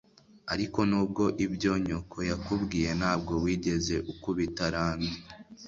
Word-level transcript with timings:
Ariko 0.53 0.79
nubwo 0.89 1.23
ibyo 1.45 1.71
nyoko 1.85 2.17
yakubwiye, 2.29 2.89
ntabwo 2.99 3.33
wigeze 3.43 3.95
ukubita 4.11 4.63
Randy? 4.73 5.11